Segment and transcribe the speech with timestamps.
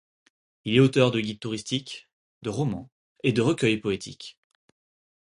[0.65, 2.09] Il est auteur de guides touristiques,
[2.41, 2.89] de romans,
[3.21, 4.39] et de recueils poétiques.